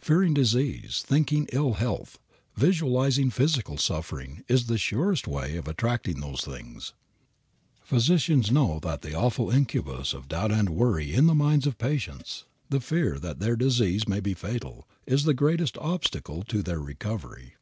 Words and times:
Fearing 0.00 0.32
disease, 0.32 1.04
thinking 1.06 1.46
ill 1.52 1.74
health, 1.74 2.18
visualizing 2.56 3.28
physical 3.28 3.76
suffering, 3.76 4.42
is 4.48 4.64
the 4.64 4.78
surest 4.78 5.28
way 5.28 5.58
of 5.58 5.68
attracting 5.68 6.20
those 6.20 6.40
things. 6.40 6.94
Physicians 7.82 8.50
know 8.50 8.78
that 8.80 9.02
the 9.02 9.14
awful 9.14 9.50
incubus 9.50 10.14
of 10.14 10.26
doubt 10.26 10.52
and 10.52 10.70
worry 10.70 11.12
in 11.12 11.26
the 11.26 11.34
minds 11.34 11.66
of 11.66 11.76
patients, 11.76 12.46
the 12.70 12.80
fear 12.80 13.18
that 13.18 13.40
their 13.40 13.56
disease 13.56 14.08
may 14.08 14.20
be 14.20 14.32
fatal, 14.32 14.88
is 15.04 15.24
the 15.24 15.34
greatest 15.34 15.76
obstacle 15.76 16.42
to 16.44 16.62
their 16.62 16.80
recovery. 16.80 17.52